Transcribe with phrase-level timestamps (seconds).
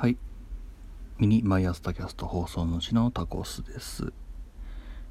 [0.00, 0.16] はい。
[1.18, 4.12] miniMY朝tacast放送主のタコスです。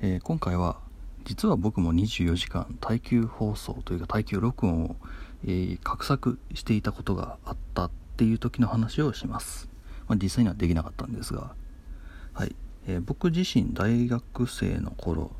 [0.00, 0.78] えー今回は、
[1.24, 4.96] 実は僕も24時間耐久放送というか耐久録音を、
[5.44, 9.68] えー画策していたことがあったっていう時の話をします。
[10.06, 11.56] まあ、実際にはできなかったんですが、
[12.32, 12.54] はい。
[12.86, 15.32] えー僕自身大学生の頃、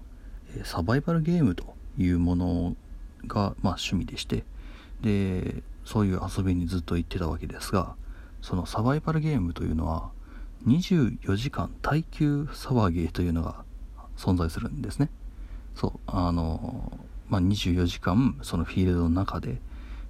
[0.56, 2.76] えサバイバルゲームというもの
[3.28, 4.42] が、まあ、趣味でして、
[5.00, 7.94] で、そういう遊びにずっと行ってたわけですが、
[8.42, 10.10] そのサバイバルゲームというのは
[10.66, 13.64] 24時間耐久騒ぎというのが
[14.16, 15.10] 存在するんですね。
[15.74, 16.98] そうあの、
[17.28, 19.60] まあ、24時間そのフィールドの中で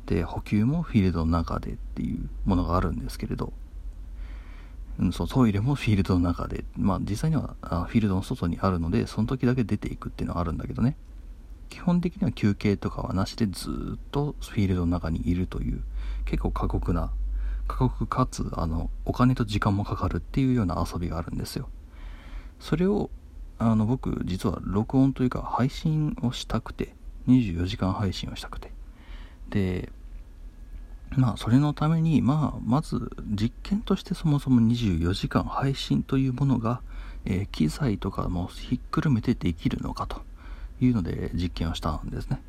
[0.06, 3.52] で補給もフィールドの中でっていうものがあるんですけれど、
[4.98, 6.64] うん、そうトイレもフィールドの中で。
[6.76, 10.96] まあ実際にはフィールドの外にあるのでその時だけ出ていくっていうのはあるんだけどね。
[11.68, 15.82] 基本的には休憩とかはなしでずっとフィールドの中にいるという
[16.24, 17.12] 結構過酷な
[17.68, 21.68] 過酷かつあのお金と時間もかかるっていうような遊びがあるんですよ。
[22.58, 23.10] それを
[23.58, 26.94] あの僕実は録音というか配信をしたくて
[27.28, 28.72] 24時間配信をしたくて。
[29.50, 29.92] で
[31.10, 36.82] まあそれのためにまあまず実験としてそもそも24時間配信というものが、
[37.24, 40.22] えー機材とかもひっくるめてできるのかと
[40.80, 42.42] いうので実験をしたんですね。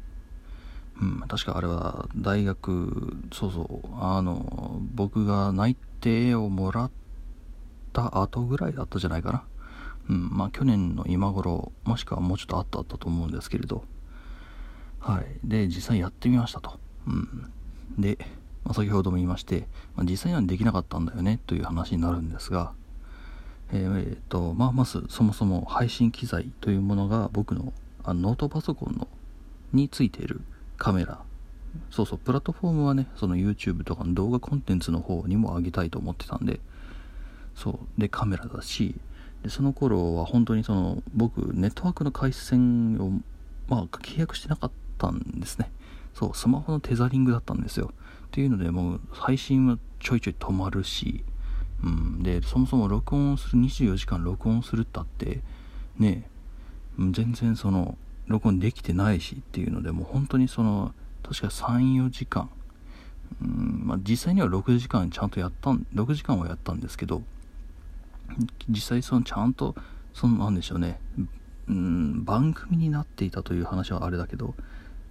[1.02, 3.88] うん、確かあれは大学そうそう。
[4.00, 6.91] あの僕が内定をもらっ
[7.94, 9.44] た後ぐらいだったじゃないかな。
[10.09, 10.30] うん。
[10.30, 13.83] まあ去年の今頃もしくはもうちょっとあったあったと思うんですけれど。
[15.00, 15.25] はい。
[15.44, 16.80] で実際やってみましたと。
[17.08, 17.52] うん。
[17.97, 18.17] で、
[18.66, 22.73] まあ、先ほども言いまして、まあ、実際にはできなかったんだよねという話になるんですが。
[23.72, 27.72] えーえーとまあまずそもそも配信機材というものが僕の
[28.03, 29.08] あのノートパソコンの
[29.72, 30.41] についている
[30.80, 31.19] カメラ。
[31.91, 36.59] そうそうプラットフォームはねその YouTube とかの動画コンテンツの方にも上げたいと思ってたんで。
[37.55, 38.95] そうでカメラだし
[39.44, 43.11] でその頃は本当にその僕ネットワークの回線を
[43.67, 45.69] まあ契約してなかったんですね。
[46.13, 47.91] そうスマホのテザリングだったんですよ。
[48.28, 51.23] っていうのでもう配信はちょいちょい止まるし、
[51.84, 55.41] うん、でそもそも録音する24時間録音するったって
[55.97, 56.29] ね
[56.97, 57.97] 全然その
[58.29, 62.50] 録音できてないしっていうのでもう本当にその確か34時間。
[63.41, 67.22] うんまあ実際には6時間ちゃんとやったん6時間はやったんですけど
[68.68, 69.75] 実際そのちゃんと
[70.16, 71.00] そのなんでしょうね
[71.68, 74.56] うん番組になっていたという話はあれだけど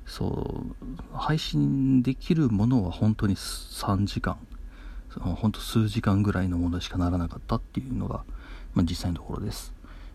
[0.04, 4.38] そう配信できるものは本当に3時間。
[5.10, 8.24] その本当数時間ぐらいのものしかならなかったっていうのが、
[8.74, 9.72] まあ、実際のところです。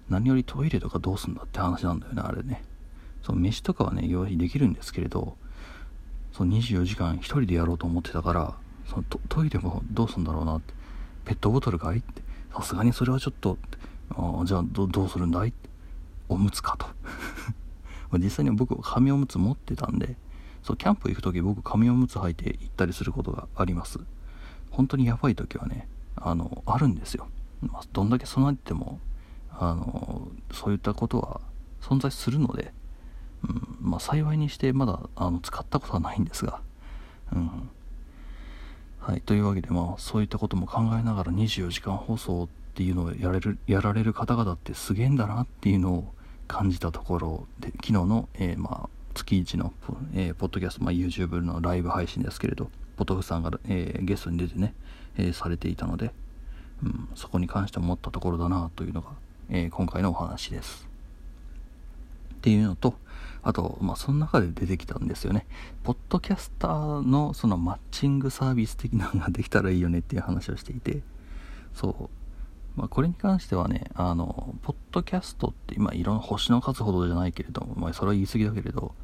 [0.10, 2.64] 何よりトイレとかどうすんだって話なんだよねあれね。
[3.24, 5.38] そう飯とかはね用意できるんですけれど
[6.32, 8.54] そう24時間一人でやろうと思ってたから
[8.88, 10.74] そのトイレもどうすんだろうなって
[11.26, 12.22] ペットボトルかいって
[12.54, 13.58] さすがにそれはちょっと
[14.12, 15.70] あじゃあどうするんだいって
[16.30, 16.88] おむつかと。
[18.20, 20.18] 実際に僕紙おむつ持ってたんで
[20.62, 24.00] そうキャンプ行く時僕紙おむつ履いて行ったりすることがあります。
[24.70, 27.28] 本当にやばい時はねあのあるんですよ、
[27.62, 29.00] まあ、どんだけ備えても
[29.52, 31.42] あのそういったことは
[31.82, 32.74] 存在するので、
[33.48, 36.62] うんまあ、幸いにしてまだあの使ったことはないんですが、
[37.34, 37.70] うん
[39.00, 46.14] はい、というわけで、まあ、そういったことも考えながら24時間放送っていうのをやれるやられる方々ってすげえんだなっていうのを
[46.48, 49.74] 感じたところで昨日の、えーまあ、月1の、
[50.16, 54.74] えーポッドキャスト、まあ、YouTube のライブ配信ですけれどポトフさんが、えーゲストに出てね、
[55.18, 56.12] えーされていたので、
[56.82, 59.10] うん、そこに関して思ったところだなというのが、
[59.50, 60.88] えー今回のお話です。
[62.36, 62.96] っていうのと、
[63.44, 65.46] あと、まあ、その中で出てきたんですよね。
[65.84, 71.04] ポッドキャスターのそのマッチングサービス的なのができたらいいよねっていう話をしていて、
[71.74, 72.80] そう。
[72.80, 78.96] まあ、これに関してはね、あの、ポッドキャストって今、いろんな星の数ほどじゃないけれども、まあ、それは言い過ぎだけれど、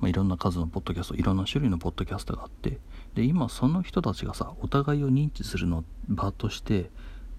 [0.00, 2.80] まあ、いろんな数のポッドキャスト、いろんな種類のポッドキャストがあって、
[3.14, 6.90] で、今、その人たちがさ、お互いを認知するの場として、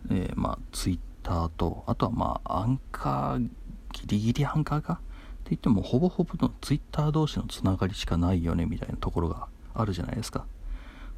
[0.09, 3.49] えーまあ、ツイッターと、あとはまあ、アンカー、
[3.91, 5.01] ギリギリアンカーか？
[5.45, 10.47] って言っても、ほぼほぼのツイッター同士のつながりしかないよね、みたいなところがあるじゃないですか。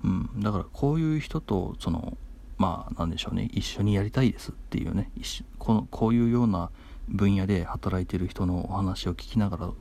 [0.04, 2.18] うん、だからこういう人とその
[2.58, 3.50] まあなんでしょうね。
[3.54, 5.12] 一緒にやりたいですっていうね。
[5.58, 6.70] このこういうような
[7.08, 9.72] 分野で働いてる人のお話を聞きながら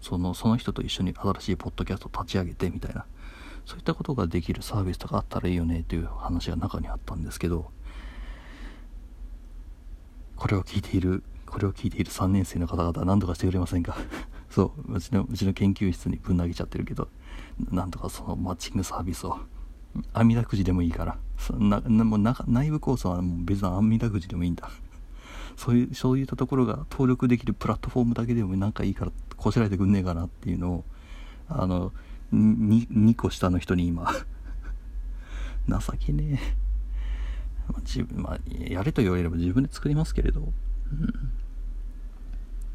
[0.00, 3.06] そのその人と一緒に新しいポッドキャストを立ち上げてみたいな。
[3.64, 7.70] そういったことができるサービスとかあったらいいよねという話が中にあったんですけど
[10.36, 11.22] これを聞いている
[11.54, 13.96] これを聞いている3年生の方々は何とかしてくれませんか？
[14.50, 17.08] そううちのうちの研究室にぶん投げちゃってるけど
[17.70, 19.38] なんとかそのマッチングサービスを。
[20.12, 21.16] 阿弥陀くじでもいいから。
[21.38, 24.68] そなもう内部構想はもう別に阿弥陀くじでもいいんだ。
[25.56, 30.84] そういうそういったところが登録できるプラットフォームだけでもなんかいいからこしらえてくんねえかなっていうのを
[31.48, 31.92] あの
[32.32, 34.12] 2, 2個下の人に今
[35.68, 36.40] 情けね
[37.68, 41.32] え、まあ、自分まあやれと言われれば自分で作りますけれど、うん、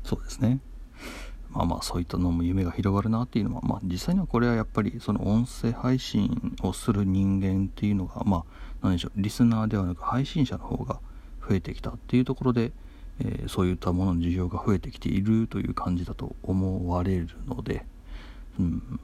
[0.04, 0.60] そうですね。
[1.52, 8.44] まあまあそういったのも夢が広がるなっていうのはまあ実際にはこれはやっぱりその音声配信をする人間っていうのがまあ
[8.84, 11.00] 何でしょうリスナーではなく配信者の方が
[11.48, 12.72] 増えてきたっていうところで、
[13.20, 17.86] えー、そういったものの需要が増えてきているという感じだと思われるので、
[18.60, 19.00] うん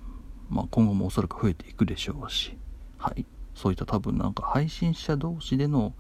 [0.49, 2.55] まあ、今後もおそらく増えていくでしょうし、
[2.99, 3.25] はい、
[3.55, 5.93] そういった多分なんか配信者同士での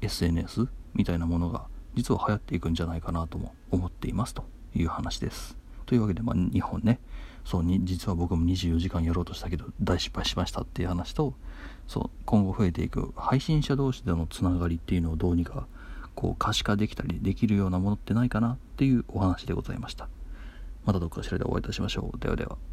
[0.00, 4.44] SNS みたいなものが実は流行っていくんじゃないかなとも思っていますと
[4.74, 5.56] いう話です。
[5.86, 7.00] というわけで、まあ、日本ね。
[7.44, 11.34] そうに実は僕も24時間やろうとしたけど大失敗しましたっていう話と
[11.88, 15.66] そう今後増えていく配信者同士でのつながりっていうのをどうにか
[16.14, 20.08] こう可視化できたりできるようなものってないかなっていうお話でございました。
[20.84, 22.18] またどっかしらでお会いいたしましょう。
[22.18, 22.69] ではでは。